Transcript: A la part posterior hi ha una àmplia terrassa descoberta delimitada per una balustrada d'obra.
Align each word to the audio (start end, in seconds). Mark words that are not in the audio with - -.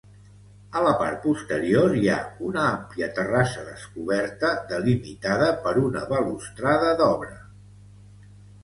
A 0.77 0.81
la 0.85 0.93
part 1.01 1.19
posterior 1.25 1.93
hi 1.99 2.09
ha 2.13 2.17
una 2.47 2.63
àmplia 2.69 3.11
terrassa 3.19 3.67
descoberta 3.69 4.53
delimitada 4.73 5.53
per 5.69 5.79
una 5.87 6.05
balustrada 6.17 6.93
d'obra. 7.05 7.35